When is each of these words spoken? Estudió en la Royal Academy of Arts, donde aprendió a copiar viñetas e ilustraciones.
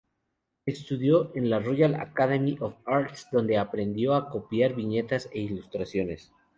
Estudió 0.65 1.31
en 1.35 1.51
la 1.51 1.59
Royal 1.59 1.93
Academy 1.93 2.57
of 2.59 2.73
Arts, 2.85 3.27
donde 3.31 3.59
aprendió 3.59 4.15
a 4.15 4.31
copiar 4.31 4.73
viñetas 4.73 5.29
e 5.31 5.41
ilustraciones. 5.41 6.33